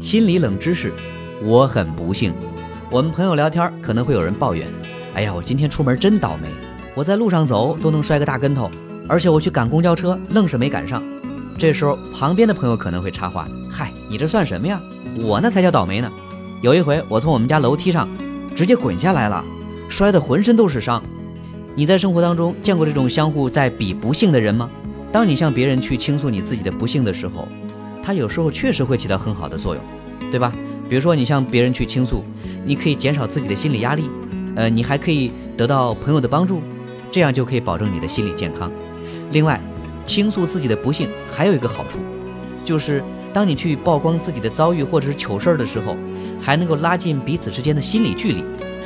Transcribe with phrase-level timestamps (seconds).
[0.00, 0.92] 心理冷知识：
[1.40, 2.34] 我很不幸。
[2.90, 4.66] 我们朋友聊天可能会有人抱怨
[5.14, 6.48] ：“哎呀，我今天出门真倒霉，
[6.96, 8.68] 我在路上走都能摔个大跟头，
[9.08, 11.00] 而且我去赶公交车愣是没赶上。”
[11.56, 14.80] 这时候旁边的朋友可能会插话：“嗨，你这算什么呀？
[15.16, 16.10] 我那才叫倒霉呢。
[16.60, 18.08] 有一回我从我们家楼梯上
[18.52, 19.44] 直接滚下来了，
[19.88, 21.00] 摔得浑身都是伤。”
[21.76, 24.68] 你在生活当中见过这种相互在比不幸的人吗？
[25.12, 27.46] 当你向别人去倾诉你自己的不幸的时候，
[28.04, 29.82] 他有时候确实会起到很好的作用，
[30.30, 30.52] 对吧？
[30.86, 32.22] 比如说你向别人去倾诉，
[32.66, 34.10] 你可以减少自己的心理压力，
[34.54, 36.60] 呃，你还可以得到朋友的帮助，
[37.10, 38.70] 这样就可以保证你的心理健康。
[39.32, 39.58] 另外，
[40.04, 42.00] 倾诉自己的不幸还有一个好处，
[42.62, 45.96] 就是当你去曝光自己的遭遇或者是糗事儿的时候，
[46.42, 48.44] 还能够拉近彼此之间的心理距离，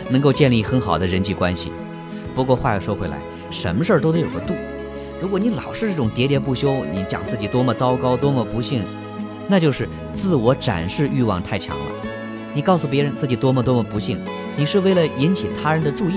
[0.09, 1.73] 能够建立很好的人际关系。
[2.37, 3.19] 不过话又说回来，
[3.51, 4.55] 什么事儿都得有个度。
[5.21, 8.85] 如果你老是这种喋喋不休，你讲自己多么糟糕、多么不幸。
[9.49, 11.85] 那就是自我展示欲望太强了。
[12.55, 14.19] 你告诉别人自己多么多么不幸，
[14.57, 16.15] 你是为了引起他人的注意，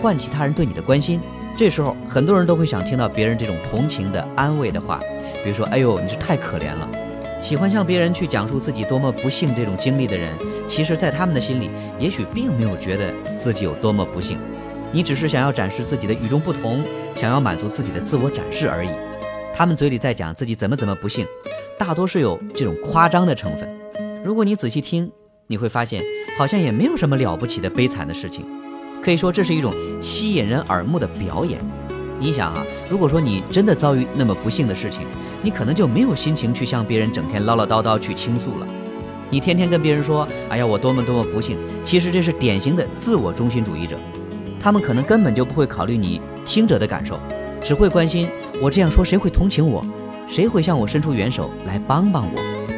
[0.00, 1.20] 唤起他人对你的关心。
[1.56, 4.98] 这时候，很多人都会想听到别人这种同情的、安慰的话，
[5.42, 6.88] 比如说：“哎呦，你是太可怜了。”
[7.42, 10.32] 喜欢向别人去讲述自己多么不幸这种经历的人，
[10.66, 14.38] 其实，在他们的心里，也许并没有觉得自己有多么不幸。
[14.90, 16.82] 你只是想要展示自己的与众不同，
[17.14, 18.88] 想要满足自己的自我展示而已。
[19.54, 21.26] 他们嘴里在讲自己怎么怎么不幸。
[21.78, 23.68] 大多是有这种夸张的成分。
[24.24, 25.10] 如果你仔细听，
[25.46, 26.02] 你会发现
[26.38, 28.46] 好像也没有什么了不起的悲惨的事情。
[29.02, 31.60] 可以说这是一种吸引人耳目的表演。
[32.18, 35.02] 你想啊，如果说你真的遭遇那么不幸的事情，
[35.42, 38.66] 你可能就没有心情去向别人整天唠唠叨叨去倾诉了。
[39.28, 43.98] 你天天跟别人说，哎呀，我多么多么不幸，其实这是典型的自我中心主义者。
[44.60, 47.18] 他们可能根本就不会考虑你听者的感受，
[47.60, 48.28] 只会关心
[48.62, 49.84] 我这样说谁会同情我。
[50.34, 52.73] 谁会向我伸出援手来帮帮我？